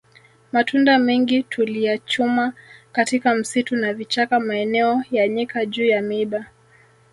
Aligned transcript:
Matunda 0.51 0.99
mengi 0.99 1.43
tuliyachuma 1.43 2.53
katika 2.91 3.35
msitu 3.35 3.75
na 3.75 3.93
vichaka 3.93 4.39
maeneo 4.39 5.03
ya 5.11 5.27
nyika 5.27 5.65
juu 5.65 5.85
ya 5.85 6.01
miiba 6.01 6.45